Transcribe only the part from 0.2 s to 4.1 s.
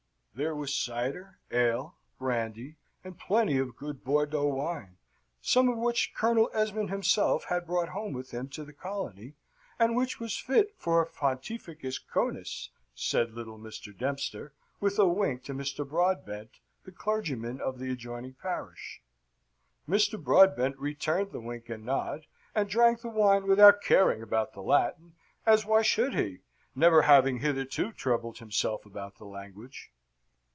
There was cider, ale, brandy, and plenty of good